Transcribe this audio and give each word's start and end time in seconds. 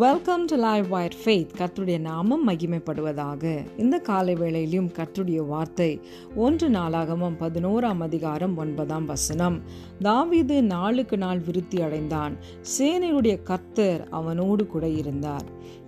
Welcome 0.00 0.44
to 0.44 0.56
live 0.56 0.86
wire 0.86 1.14
faith 1.24 1.54
கத்துடைய 1.58 2.00
நாமம் 2.00 2.48
மகிமைப்படுவதாக. 2.48 3.42
இந்த 3.78 3.98
காலை 3.98 4.34
வேளையிலும் 4.34 4.90
கத்துடைய 4.98 5.46
வார்த்தை 5.46 6.00
ஒன்று 6.34 6.68
நாளாகமும் 6.68 7.36
பதினோராம் 7.40 8.00
அதிகாரம் 8.00 8.56
ஒன்பதாம் 8.56 9.06
வசனம். 9.06 9.60
தாவிது 10.02 10.60
நாளுக்கு 10.60 11.18
நாள் 11.18 11.38
விருத்தி 11.38 11.82
அடைந்தான். 11.82 12.36
சேனையுடைய 12.78 13.42
கர்த்தர் 13.42 14.08
அவனோடு 14.10 14.66
கூட 14.66 14.88
இருந்தார். 14.88 15.44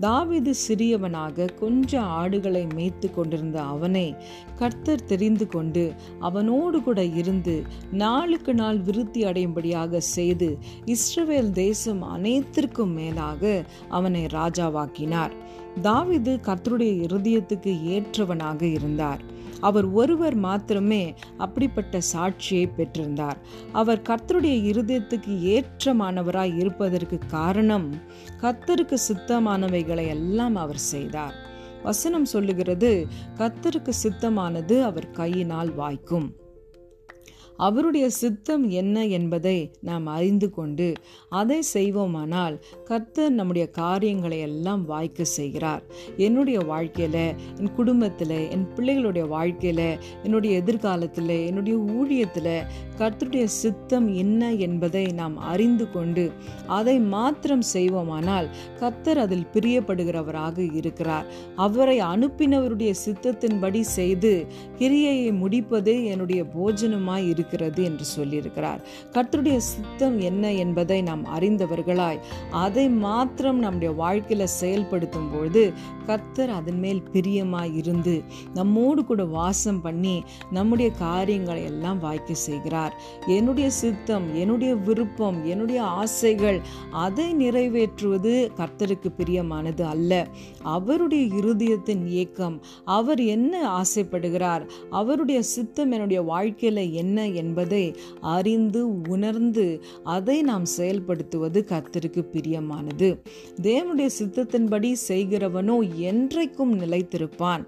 தாவிது 0.00 0.52
சிறியவனாக 0.68 1.54
கொஞ்ச 1.54 2.00
ஆடுகளை 2.00 2.66
மேய்த்து 2.74 3.14
கொண்டிருந்த 3.14 3.62
அவனை 3.62 4.14
கர்த்தர் 4.56 5.04
தெரிந்து 5.04 5.46
கொண்டு 5.46 5.92
அவனோடு 6.20 6.82
கூட 6.82 7.04
இருந்து 7.04 7.62
நாளுக்கு 7.92 8.54
நாள் 8.54 8.78
விருத்தி 8.78 9.22
அடையும்படியாக 9.22 10.00
செய்து 10.00 10.58
இஸ்ரவேல் 10.86 11.50
தேசம் 11.50 12.02
அனைத்திற்கும் 12.02 12.92
மேலாக 12.92 13.64
அவனை 13.98 14.22
ராஜாவாக்கினார். 14.26 15.34
தாவிது 15.82 16.32
கர்த்தருடைய 16.46 16.92
இருதயத்துக்கு 17.06 17.72
ஏற்றவனாக 17.94 18.62
இருந்தார். 18.72 19.22
அவர் 19.60 19.86
ஒருவர் 20.00 20.36
மாத்திரமே 20.44 21.02
அப்படிப்பட்ட 21.36 21.98
சாட்சியை 22.12 22.64
பெற்றிருந்தார். 22.76 23.38
அவர் 23.72 24.02
கர்த்தருடைய 24.08 24.56
இருதயத்துக்கு 24.72 25.34
ஏற்றமானவராய் 25.54 26.56
இருப்பதற்கு 26.58 27.18
காரணம் 27.28 27.88
கர்த்தருக்கு 28.40 28.96
சித்தமானவைகளை 29.08 30.06
எல்லாம் 30.08 30.56
அவர் 30.56 30.82
செய்தார். 30.94 31.36
வசனம் 31.82 32.24
சொல்லுகிறது 32.24 32.90
கர்த்தருக்கு 33.38 33.92
சித்தமானது 34.02 34.76
அவர் 34.82 35.10
கையினால் 35.10 35.72
வாய்க்கும். 35.74 36.28
அவருடைய 37.56 38.10
சித்தம் 38.10 38.68
என்ன 38.70 39.06
என்பதை 39.06 39.70
நாம் 39.80 40.06
அறிந்து 40.06 40.50
கொண்டு 40.50 40.92
அதை 41.28 41.62
செய்வோமானால் 41.74 42.60
கர்த்தர் 42.84 43.32
நம்முடைய 43.32 43.70
காரியங்களை 43.70 44.38
எல்லாம் 44.38 44.84
வாய்க்க 44.84 45.24
செய்கிறார். 45.24 45.82
என்னுடைய 46.16 46.60
வாழ்க்கையில் 46.60 47.34
என் 47.58 47.72
குடும்பத்தில் 47.76 48.36
என் 48.50 48.66
பிள்ளைகளுடைய 48.76 49.28
வாழ்க்கையில் 49.28 49.98
என்னுடைய 50.22 50.56
எதிர்காலத்தில் 50.56 51.28
என்னுடைய 51.28 51.78
ஊழியத்தில் 51.78 52.62
கர்த்தருடைய 52.98 53.44
சித்தம் 53.44 54.14
என்ன 54.14 54.52
என்பதை 54.54 55.06
நாம் 55.06 55.36
அறிந்து 55.36 55.90
கொண்டு 55.90 56.32
அதை 56.66 56.98
மாத்திரம் 56.98 57.62
செய்வோமானால் 57.72 58.48
கர்த்தர் 58.78 59.18
அதில் 59.18 59.46
பிரியப்படுகிறவராக 59.52 60.74
இருக்கிறார். 60.74 61.26
அவரை 61.56 62.00
அனுப்பினவருடைய 62.00 62.94
சித்தத்தின்படி 63.04 63.80
செய்து 63.80 64.46
கிரியையை 64.78 65.32
முடிப்பதே 65.32 66.04
என்னுடைய 66.04 66.44
போஜனமாய் 66.44 67.28
இருக்கு 67.28 67.44
இருக்கிறது 67.46 67.84
என்று 67.84 68.04
சொல்லியிருக்கிறார். 68.16 68.80
கர்த்தருடைய 69.12 69.56
சித்தம் 69.56 70.20
என்ன 70.20 70.52
என்பதை 70.52 71.02
நாம் 71.02 71.22
அறிந்தவர்களாய் 71.38 72.18
அதை 72.50 72.88
மாத்திரம் 72.88 73.58
நம்முடைய 73.58 73.90
வாழ்க்கையில 74.02 74.44
செயல்படுத்தும் 74.44 75.28
பொழுது 75.32 75.62
கர்த்தர் 76.06 76.50
அதன் 76.50 76.78
மேல் 76.78 77.02
பிரியமாய் 77.12 77.74
இருந்து 77.74 78.14
நம்மோடு 78.54 79.04
கூட 79.04 79.24
வாசம் 79.24 79.80
பண்ணி 79.80 80.24
நம்முடைய 80.50 80.90
காரியங்களை 80.98 81.62
எல்லாம் 81.64 82.00
வாய்க்க 82.00 82.34
செய்கிறார். 82.34 82.94
என்னுடைய 83.26 83.70
சித்தம் 83.70 84.34
என்னுடைய 84.34 84.74
விருப்பம் 84.74 85.38
என்னுடைய 85.44 85.82
ஆசைகள் 85.82 86.60
அதை 86.90 87.26
நிறைவேற்றுவது 87.36 88.34
கர்த்தருக்கு 88.56 89.10
பிரியமானது 89.18 89.82
அல்ல. 89.82 90.12
அவருடைய 90.62 91.24
இருதயத்தின் 91.34 92.04
இயக்கம் 92.06 92.62
அவர் 92.84 93.20
என்ன 93.20 93.54
ஆசைப்படுகிறார் 93.80 94.64
அவருடைய 94.90 95.42
சித்தம் 95.42 95.90
என்னுடைய 95.90 96.20
வாழ்க்கையில 96.22 96.92
என்ன 96.92 97.26
என்பதை 97.36 97.84
அறிந்து 98.20 98.82
உணர்ந்து 99.08 99.66
அதை 100.16 100.38
நாம் 100.42 100.66
செயல்படுத்துவது 100.78 101.60
கத்திற்கு 101.70 102.22
பிரியமானது. 102.32 103.10
தேவனுடைய 103.62 104.10
சித்தத்தின்படி 104.20 104.92
செய்கிறவனோ 105.08 105.76
என்றைக்கும் 106.00 106.74
நிலைத்திருப்பான். 106.82 107.64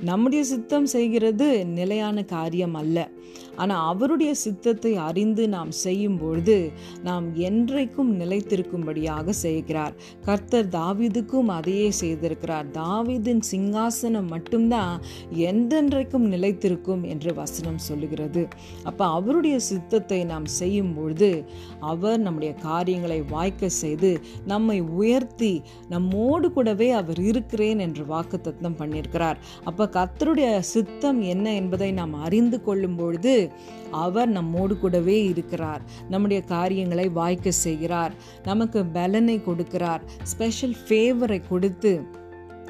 நம்முடைய 0.00 0.44
சித்தம் 0.44 0.86
செய்கிறது 0.86 1.64
நிலையான 1.64 2.22
காரியம் 2.22 2.74
அல்ல. 2.74 3.08
ஆனால் 3.56 3.86
அவருடைய 3.86 4.34
சித்தத்தை 4.34 4.94
அறிந்து 4.96 5.48
நாம் 5.48 5.70
செய்யும் 5.70 6.18
பொழுது 6.18 6.70
நாம் 7.02 7.34
என்றைக்கும் 7.34 8.10
நிலைத்திருக்கும்படியாக 8.20 9.28
செய்கிறார். 9.28 9.94
கர்த்தர் 10.24 10.68
தாவிதுக்கும் 10.68 11.46
அதையே 11.46 11.90
செய்திருக்கிறார். 12.00 12.66
தாவிதின் 12.70 13.40
சிங்காசனம் 13.50 14.28
மட்டும்தான் 14.28 15.00
எந்தென்றைக்கும் 15.32 16.26
நிலைத்திருக்கும் 16.34 17.02
என்று 17.02 17.34
வசனம் 17.34 17.78
சொல்லுகிறது. 17.78 18.48
அப்போ 18.84 19.06
அவருடைய 19.06 19.58
சித்தத்தை 19.58 20.24
நாம் 20.24 20.44
செய்யும் 20.44 20.94
பொழுது 20.94 21.44
அவர் 21.80 22.20
நம்முடைய 22.20 22.54
காரியங்களை 22.54 23.22
வாய்க்க 23.22 23.68
செய்து 23.68 24.20
நம்மை 24.46 24.80
உயர்த்தி 24.80 25.62
நம்மோடு 25.88 26.52
கூடவே 26.52 26.90
அவர் 26.90 27.20
இருக்கிறேன் 27.20 27.78
என்று 27.78 28.04
வாக்கு 28.04 28.40
தத்தம் 28.40 28.78
பண்ணியிருக்கிறார். 28.78 29.38
அப்போ 29.64 29.85
கர்த்தருடைய 29.86 30.58
சித்தம் 30.58 31.22
என்ன 31.22 31.54
என்பதை 31.54 31.92
நாம் 31.92 32.14
அறிந்து 32.14 32.62
கொள்ளும் 32.62 32.96
பொழுது 32.96 33.52
அவர் 33.90 34.28
நம்மோடு 34.28 34.78
கூடவே 34.78 35.24
இருக்கிறார். 35.24 35.82
நம்முடைய 36.08 36.42
காரியங்களை 36.42 37.08
வாய்க்க 37.08 37.50
செய்கிறார். 37.50 38.12
நமக்கு 38.42 38.84
பலனை 38.84 39.42
கொடுக்கிறார். 39.46 40.00
ஸ்பெஷல் 40.22 40.76
ஃபேவரை 40.88 41.42
கொடுத்து 41.48 42.24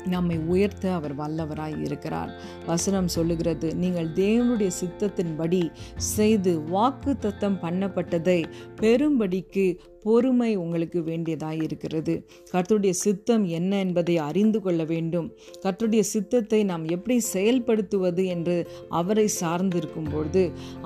நம்மை 0.05 0.39
உயர்த்த 0.39 0.93
அவர் 0.93 1.17
வல்லவராய் 1.17 1.85
இருக்கிறார். 1.85 2.31
வசனம் 2.67 3.09
சொல்லுகிறது 3.09 3.75
நீங்கள் 3.75 4.09
தேவனுடைய 4.09 4.71
சித்தத்தின்படி 4.83 5.71
செய்து 5.97 6.63
வாக்கு 6.63 7.19
தத்தம் 7.19 7.59
பண்ணப்பட்டதை 7.63 8.45
பெரும்படிக்கு 8.81 9.79
பொறுமை 10.07 10.51
உங்களுக்கு 10.65 11.01
வேண்டியதாக 11.03 11.57
இருக்கிறது. 11.67 12.15
கர்த்தருடைய 12.53 12.95
சித்தம் 13.05 13.45
என்ன 13.59 13.73
என்பதை 13.85 14.17
அறிந்து 14.29 14.59
கொள்ள 14.65 14.85
வேண்டும். 14.93 15.29
கர்த்தருடைய 15.65 16.03
சித்தத்தை 16.13 16.61
நாம் 16.71 16.85
எப்படி 16.97 17.17
செயல்படுத்துவது 17.33 18.25
என்று 18.35 18.57
அவரை 19.01 19.27
சார்ந்திருக்கும் 19.41 20.11
பொழுது 20.13 20.45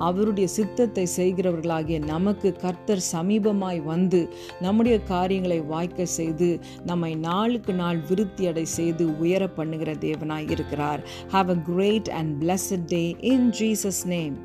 அவருடைய 0.09 0.47
சித்தத்தை 0.57 1.05
செய்கிறவர்களாகிய 1.17 1.99
நமக்கு 2.05 2.51
கர்த்தர் 2.63 3.03
சமீபமாய் 3.13 3.81
வந்து 3.83 4.21
நம்முடைய 4.59 4.97
காரியங்களை 5.13 5.59
வாய்க்க 5.73 6.05
செய்து 6.17 6.49
நம்மை 6.85 7.11
நாளுக்கு 7.27 7.73
நாள் 7.73 7.99
விருத்தியடை 8.09 8.65
செய்து 8.77 9.05
உயர 9.17 9.43
பண்ணுகிற 9.59 9.91
தேவனாய் 10.07 10.49
இருக்கிறார். 10.55 11.03
Have 11.35 11.51
a 11.55 11.59
great 11.71 12.11
and 12.19 12.31
blessed 12.43 12.87
day 12.95 13.03
in 13.33 13.49
Jesus 13.59 14.05
name 14.15 14.37